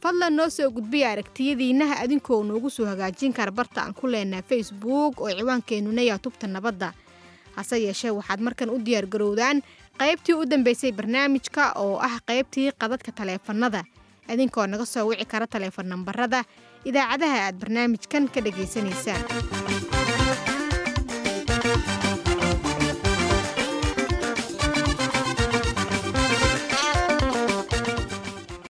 Fadlan 0.01 0.33
noo 0.37 0.49
soo 0.49 0.69
gudbiya 0.69 1.09
aragtiyadiinnaha 1.11 1.95
adinkoo 2.05 2.43
noogu 2.43 2.69
soo 2.69 2.85
hagaajin 2.85 3.33
kara 3.33 3.51
barta 3.51 3.81
aan 3.81 3.93
ku 3.97 4.05
leenaha 4.07 4.41
facebook 4.45 5.21
oo 5.21 5.29
ciwaankeenuna 5.33 6.01
yaa 6.01 6.17
tubta 6.21 6.47
nabadda 6.47 6.93
hase 7.55 7.77
yeeshee 7.85 8.11
waxaad 8.19 8.39
markan 8.47 8.69
u 8.69 8.77
diyaargarowdaan 8.85 9.61
qaybtii 10.01 10.35
u 10.41 10.45
dambeysay 10.45 10.91
barnaamijka 10.91 11.71
oo 11.83 11.97
ah 12.07 12.15
qaybtii 12.27 12.71
qadadka 12.81 13.11
taleefannada. 13.11 13.83
Idinkoo 14.33 14.67
naga 14.67 14.85
soo 14.85 15.07
wici 15.09 15.25
kara 15.25 15.47
taleefon 15.47 15.87
nambarada 15.91 16.43
idaacadaha 16.85 17.37
aad 17.47 17.55
barnaamijkan 17.61 18.29
ka 18.33 18.39
dhagaysanaysaan 18.41 19.21